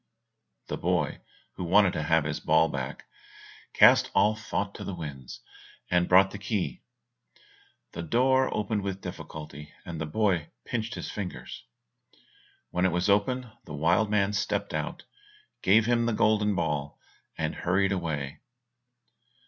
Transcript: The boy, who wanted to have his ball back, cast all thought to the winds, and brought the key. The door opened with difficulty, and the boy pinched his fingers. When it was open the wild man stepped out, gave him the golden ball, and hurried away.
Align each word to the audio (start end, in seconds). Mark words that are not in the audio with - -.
The 0.65 0.77
boy, 0.77 1.21
who 1.57 1.63
wanted 1.63 1.93
to 1.93 2.01
have 2.01 2.23
his 2.23 2.39
ball 2.39 2.69
back, 2.69 3.05
cast 3.73 4.09
all 4.15 4.35
thought 4.35 4.73
to 4.73 4.83
the 4.83 4.95
winds, 4.95 5.41
and 5.91 6.09
brought 6.09 6.31
the 6.31 6.39
key. 6.39 6.81
The 7.91 8.01
door 8.01 8.51
opened 8.51 8.81
with 8.81 8.99
difficulty, 9.01 9.71
and 9.85 10.01
the 10.01 10.07
boy 10.07 10.49
pinched 10.65 10.95
his 10.95 11.11
fingers. 11.11 11.65
When 12.71 12.87
it 12.87 12.91
was 12.91 13.11
open 13.11 13.51
the 13.65 13.75
wild 13.75 14.09
man 14.09 14.33
stepped 14.33 14.73
out, 14.73 15.03
gave 15.61 15.85
him 15.85 16.07
the 16.07 16.13
golden 16.13 16.55
ball, 16.55 16.99
and 17.37 17.53
hurried 17.53 17.91
away. 17.91 18.39